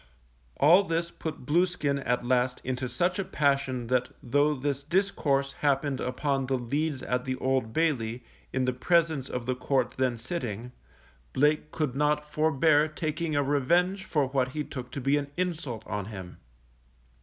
[0.57, 5.99] All this put Blueskin at last into such a passion that though this discourse happened
[6.01, 10.71] upon the leads at the Old Bailey; in the presence of the Court then sitting,
[11.33, 15.85] Blake could not forbear taking a revenge for what he took to be an insult
[15.85, 16.37] on him.